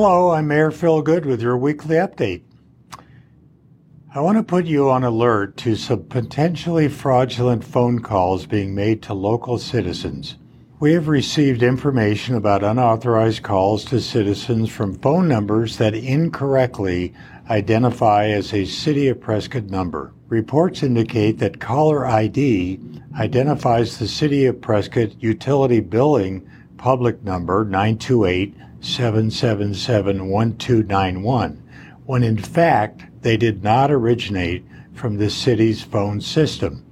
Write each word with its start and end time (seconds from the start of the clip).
Hello, 0.00 0.30
I'm 0.30 0.46
Mayor 0.46 0.70
Phil 0.70 1.02
Goode 1.02 1.26
with 1.26 1.42
your 1.42 1.58
weekly 1.58 1.96
update. 1.96 2.42
I 4.14 4.20
want 4.20 4.38
to 4.38 4.44
put 4.44 4.64
you 4.64 4.88
on 4.90 5.02
alert 5.02 5.56
to 5.56 5.74
some 5.74 6.04
potentially 6.04 6.86
fraudulent 6.86 7.64
phone 7.64 7.98
calls 7.98 8.46
being 8.46 8.76
made 8.76 9.02
to 9.02 9.12
local 9.12 9.58
citizens. 9.58 10.36
We 10.78 10.92
have 10.92 11.08
received 11.08 11.64
information 11.64 12.36
about 12.36 12.62
unauthorized 12.62 13.42
calls 13.42 13.84
to 13.86 14.00
citizens 14.00 14.70
from 14.70 15.00
phone 15.00 15.26
numbers 15.26 15.78
that 15.78 15.96
incorrectly 15.96 17.12
identify 17.50 18.28
as 18.28 18.54
a 18.54 18.66
City 18.66 19.08
of 19.08 19.20
Prescott 19.20 19.64
number. 19.64 20.12
Reports 20.28 20.84
indicate 20.84 21.40
that 21.40 21.58
caller 21.58 22.06
ID 22.06 22.78
identifies 23.18 23.98
the 23.98 24.06
City 24.06 24.46
of 24.46 24.60
Prescott 24.60 25.20
utility 25.20 25.80
billing 25.80 26.48
public 26.78 27.22
number 27.22 27.64
928 27.64 28.54
777 28.80 30.28
1291, 30.28 31.62
when 32.06 32.22
in 32.22 32.38
fact 32.38 33.04
they 33.22 33.36
did 33.36 33.62
not 33.62 33.90
originate 33.90 34.64
from 34.94 35.16
the 35.16 35.28
city's 35.28 35.82
phone 35.82 36.20
system. 36.20 36.84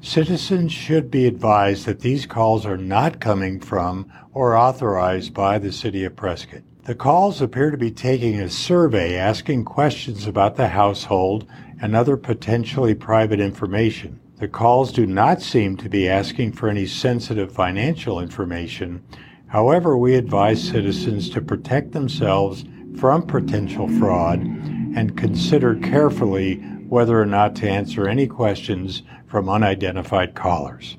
Citizens 0.00 0.72
should 0.72 1.10
be 1.10 1.26
advised 1.26 1.86
that 1.86 2.00
these 2.00 2.26
calls 2.26 2.66
are 2.66 2.76
not 2.76 3.20
coming 3.20 3.60
from 3.60 4.10
or 4.34 4.56
authorized 4.56 5.32
by 5.32 5.58
the 5.58 5.72
City 5.72 6.04
of 6.04 6.16
Prescott. 6.16 6.62
The 6.84 6.94
calls 6.96 7.40
appear 7.40 7.70
to 7.70 7.76
be 7.76 7.92
taking 7.92 8.40
a 8.40 8.50
survey 8.50 9.16
asking 9.16 9.64
questions 9.64 10.26
about 10.26 10.56
the 10.56 10.68
household 10.68 11.46
and 11.80 11.94
other 11.94 12.16
potentially 12.16 12.94
private 12.94 13.38
information. 13.38 14.18
The 14.42 14.48
calls 14.48 14.90
do 14.90 15.06
not 15.06 15.40
seem 15.40 15.76
to 15.76 15.88
be 15.88 16.08
asking 16.08 16.54
for 16.54 16.68
any 16.68 16.84
sensitive 16.84 17.52
financial 17.52 18.18
information. 18.18 19.04
However, 19.46 19.96
we 19.96 20.16
advise 20.16 20.60
citizens 20.60 21.30
to 21.30 21.40
protect 21.40 21.92
themselves 21.92 22.64
from 22.98 23.22
potential 23.22 23.86
fraud 23.86 24.40
and 24.40 25.16
consider 25.16 25.76
carefully 25.76 26.56
whether 26.88 27.22
or 27.22 27.24
not 27.24 27.54
to 27.54 27.70
answer 27.70 28.08
any 28.08 28.26
questions 28.26 29.04
from 29.28 29.48
unidentified 29.48 30.34
callers. 30.34 30.96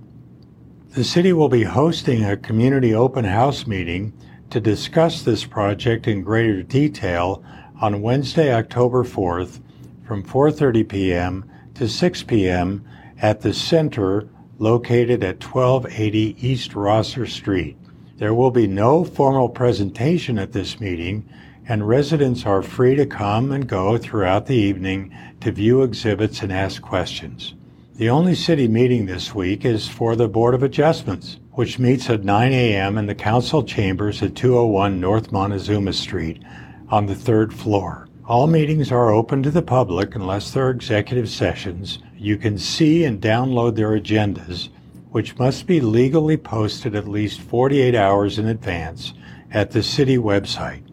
The 0.94 1.06
city 1.06 1.32
will 1.32 1.48
be 1.48 1.64
hosting 1.64 2.26
a 2.26 2.36
community 2.36 2.94
open 2.94 3.24
house 3.24 3.66
meeting 3.66 4.12
to 4.50 4.60
discuss 4.60 5.22
this 5.22 5.46
project 5.46 6.06
in 6.06 6.22
greater 6.22 6.64
detail 6.64 7.42
on 7.80 8.02
Wednesday, 8.02 8.54
October 8.54 9.06
4th 9.06 9.62
from 10.06 10.22
4:30 10.22 10.90
p.m. 10.90 11.50
to 11.76 11.88
6 11.88 12.24
p.m. 12.24 12.84
at 13.22 13.40
the 13.40 13.54
center 13.54 14.28
located 14.60 15.24
at 15.24 15.42
1280 15.42 16.36
East 16.46 16.76
Rosser 16.76 17.26
Street. 17.26 17.78
There 18.18 18.34
will 18.34 18.52
be 18.52 18.68
no 18.68 19.06
formal 19.06 19.48
presentation 19.48 20.38
at 20.38 20.52
this 20.52 20.82
meeting, 20.82 21.24
and 21.70 21.88
residents 21.88 22.46
are 22.46 22.62
free 22.62 22.96
to 22.96 23.06
come 23.06 23.54
and 23.54 23.66
go 23.66 23.98
throughout 23.98 24.48
the 24.48 24.56
evening 24.56 25.16
to 25.40 25.54
view 25.54 25.84
exhibits 25.84 26.42
and 26.42 26.52
ask 26.52 26.82
questions. 26.82 27.54
The 27.96 28.10
only 28.10 28.36
city 28.36 28.68
meeting 28.68 29.06
this 29.06 29.36
week 29.36 29.64
is 29.66 29.88
for 29.88 30.16
the 30.16 30.28
Board 30.28 30.56
of 30.56 30.64
Adjustments, 30.64 31.40
which 31.52 31.78
meets 31.78 32.10
at 32.10 32.24
9 32.24 32.52
a.m. 32.52 32.98
in 32.98 33.06
the 33.06 33.14
council 33.14 33.64
chambers 33.64 34.24
at 34.24 34.36
201 34.36 35.00
North 35.00 35.32
Montezuma 35.32 35.94
Street 35.94 36.42
on 36.90 37.06
the 37.06 37.16
third 37.16 37.54
floor. 37.54 38.08
All 38.28 38.48
meetings 38.48 38.92
are 38.92 39.12
open 39.12 39.44
to 39.44 39.52
the 39.52 39.62
public 39.62 40.16
unless 40.16 40.52
they're 40.52 40.72
executive 40.72 41.30
sessions. 41.30 42.00
You 42.18 42.38
can 42.38 42.58
see 42.58 43.04
and 43.04 43.22
download 43.22 43.76
their 43.76 44.00
agendas 44.00 44.70
which 45.12 45.38
must 45.38 45.68
be 45.68 45.82
legally 45.82 46.38
posted 46.38 46.96
at 46.96 47.08
least 47.08 47.42
48 47.42 47.94
hours 47.96 48.40
in 48.40 48.48
advance 48.48 49.14
at 49.52 49.72
the 49.72 49.84
city 49.84 50.18
website. 50.18 50.84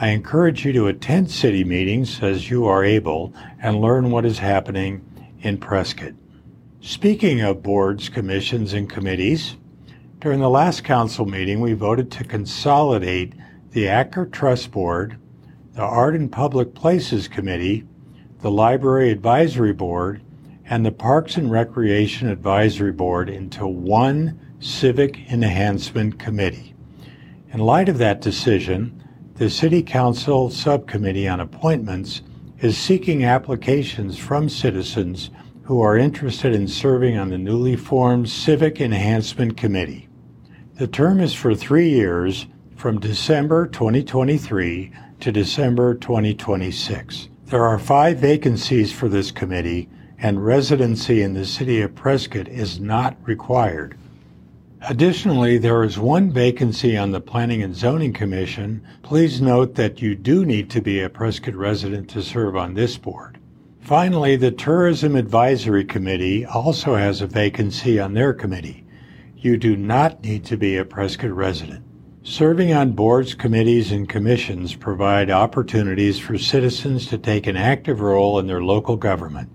I 0.00 0.08
encourage 0.08 0.64
you 0.64 0.72
to 0.74 0.86
attend 0.86 1.30
city 1.30 1.64
meetings 1.64 2.22
as 2.22 2.48
you 2.48 2.66
are 2.66 2.84
able 2.84 3.34
and 3.60 3.80
learn 3.80 4.10
what 4.10 4.24
is 4.24 4.38
happening 4.38 5.04
in 5.40 5.58
Prescott. 5.58 6.14
Speaking 6.86 7.40
of 7.40 7.64
boards, 7.64 8.08
commissions, 8.08 8.72
and 8.72 8.88
committees, 8.88 9.56
during 10.20 10.38
the 10.38 10.48
last 10.48 10.84
council 10.84 11.26
meeting, 11.26 11.60
we 11.60 11.72
voted 11.72 12.12
to 12.12 12.22
consolidate 12.22 13.32
the 13.72 13.88
Acker 13.88 14.24
Trust 14.24 14.70
Board, 14.70 15.18
the 15.72 15.82
Art 15.82 16.14
and 16.14 16.30
Public 16.30 16.76
Places 16.76 17.26
Committee, 17.26 17.84
the 18.38 18.52
Library 18.52 19.10
Advisory 19.10 19.72
Board, 19.72 20.22
and 20.64 20.86
the 20.86 20.92
Parks 20.92 21.36
and 21.36 21.50
Recreation 21.50 22.28
Advisory 22.28 22.92
Board 22.92 23.28
into 23.28 23.66
one 23.66 24.38
Civic 24.60 25.28
Enhancement 25.28 26.20
Committee. 26.20 26.72
In 27.52 27.58
light 27.58 27.88
of 27.88 27.98
that 27.98 28.20
decision, 28.20 29.02
the 29.34 29.50
City 29.50 29.82
Council 29.82 30.50
Subcommittee 30.50 31.26
on 31.26 31.40
Appointments 31.40 32.22
is 32.60 32.78
seeking 32.78 33.24
applications 33.24 34.16
from 34.16 34.48
citizens 34.48 35.30
who 35.66 35.80
are 35.80 35.98
interested 35.98 36.54
in 36.54 36.68
serving 36.68 37.18
on 37.18 37.28
the 37.28 37.36
newly 37.36 37.74
formed 37.74 38.28
Civic 38.28 38.80
Enhancement 38.80 39.56
Committee. 39.56 40.08
The 40.74 40.86
term 40.86 41.18
is 41.18 41.34
for 41.34 41.56
three 41.56 41.88
years 41.88 42.46
from 42.76 43.00
December 43.00 43.66
2023 43.66 44.92
to 45.18 45.32
December 45.32 45.96
2026. 45.96 47.28
There 47.46 47.64
are 47.64 47.80
five 47.80 48.18
vacancies 48.18 48.92
for 48.92 49.08
this 49.08 49.32
committee 49.32 49.88
and 50.18 50.46
residency 50.46 51.22
in 51.22 51.34
the 51.34 51.44
city 51.44 51.80
of 51.80 51.96
Prescott 51.96 52.46
is 52.46 52.78
not 52.78 53.16
required. 53.24 53.98
Additionally, 54.82 55.58
there 55.58 55.82
is 55.82 55.98
one 55.98 56.30
vacancy 56.30 56.96
on 56.96 57.10
the 57.10 57.20
Planning 57.20 57.64
and 57.64 57.74
Zoning 57.74 58.12
Commission. 58.12 58.86
Please 59.02 59.40
note 59.40 59.74
that 59.74 60.00
you 60.00 60.14
do 60.14 60.44
need 60.44 60.70
to 60.70 60.80
be 60.80 61.00
a 61.00 61.10
Prescott 61.10 61.56
resident 61.56 62.08
to 62.10 62.22
serve 62.22 62.54
on 62.54 62.74
this 62.74 62.96
board. 62.96 63.38
Finally, 63.86 64.34
the 64.34 64.50
Tourism 64.50 65.14
Advisory 65.14 65.84
Committee 65.84 66.44
also 66.44 66.96
has 66.96 67.20
a 67.20 67.26
vacancy 67.28 68.00
on 68.00 68.14
their 68.14 68.34
committee. 68.34 68.84
You 69.36 69.56
do 69.56 69.76
not 69.76 70.24
need 70.24 70.44
to 70.46 70.56
be 70.56 70.76
a 70.76 70.84
Prescott 70.84 71.30
resident. 71.30 71.84
Serving 72.24 72.72
on 72.72 72.94
boards, 72.94 73.32
committees, 73.34 73.92
and 73.92 74.08
commissions 74.08 74.74
provide 74.74 75.30
opportunities 75.30 76.18
for 76.18 76.36
citizens 76.36 77.06
to 77.06 77.16
take 77.16 77.46
an 77.46 77.56
active 77.56 78.00
role 78.00 78.40
in 78.40 78.48
their 78.48 78.60
local 78.60 78.96
government. 78.96 79.48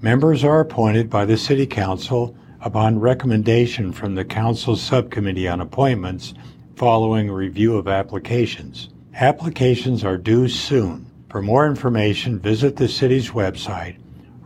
Members 0.00 0.42
are 0.42 0.58
appointed 0.58 1.08
by 1.08 1.24
the 1.24 1.36
City 1.36 1.64
Council 1.64 2.36
upon 2.60 2.98
recommendation 2.98 3.92
from 3.92 4.16
the 4.16 4.24
Council 4.24 4.74
Subcommittee 4.74 5.46
on 5.46 5.60
Appointments 5.60 6.34
following 6.74 7.30
review 7.30 7.76
of 7.76 7.86
applications. 7.86 8.88
Applications 9.14 10.02
are 10.02 10.18
due 10.18 10.48
soon. 10.48 11.08
For 11.34 11.42
more 11.42 11.66
information, 11.66 12.38
visit 12.38 12.76
the 12.76 12.86
city's 12.86 13.30
website 13.30 13.96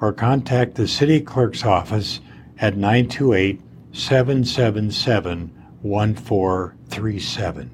or 0.00 0.10
contact 0.10 0.74
the 0.74 0.88
city 0.88 1.20
clerk's 1.20 1.62
office 1.62 2.20
at 2.58 2.78
928 2.78 3.60
777 3.92 5.52
1437. 5.82 7.70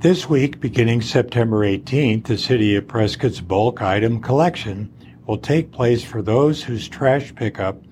This 0.00 0.28
week, 0.28 0.60
beginning 0.60 1.00
September 1.00 1.60
18th, 1.60 2.24
the 2.24 2.36
City 2.36 2.76
of 2.76 2.86
Prescott's 2.86 3.40
bulk 3.40 3.80
item 3.80 4.20
collection 4.20 4.92
will 5.26 5.38
take 5.38 5.72
place 5.72 6.04
for 6.04 6.20
those 6.20 6.62
whose 6.62 6.90
trash 6.90 7.34
pickup 7.34 7.82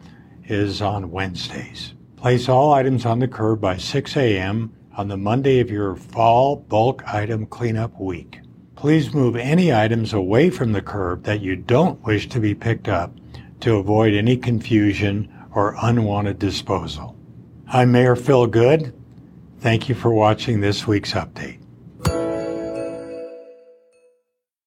is 0.45 0.83
on 0.83 1.11
Wednesdays. 1.11 1.95
Place 2.17 2.51
all 2.51 2.75
items 2.75 3.07
on 3.07 3.21
the 3.21 3.29
curb 3.29 3.63
by 3.63 3.79
6 3.79 4.15
a.m. 4.19 4.75
on 4.95 5.09
the 5.09 5.17
Monday 5.17 5.61
of 5.61 5.71
your 5.71 5.97
fall 5.97 6.57
bulk 6.57 7.03
item 7.07 7.47
cleanup 7.47 7.99
week. 7.99 8.41
Please 8.77 9.15
move 9.15 9.37
any 9.37 9.73
items 9.73 10.13
away 10.13 10.51
from 10.51 10.73
the 10.73 10.83
curb 10.83 11.25
that 11.25 11.41
you 11.41 11.57
don't 11.57 12.05
wish 12.05 12.29
to 12.29 12.39
be 12.39 12.55
picked 12.55 12.89
up 12.89 13.11
to 13.61 13.77
avoid 13.77 14.13
any 14.13 14.37
confusion 14.37 15.33
or 15.55 15.75
unwanted 15.81 16.39
disposal. 16.39 17.17
I'm 17.67 17.91
Mayor 17.91 18.15
Phil 18.15 18.47
Goode. 18.47 18.93
Thank 19.61 19.89
you 19.89 19.95
for 19.95 20.13
watching 20.13 20.61
this 20.61 20.87
week's 20.87 21.15
update. 21.15 21.59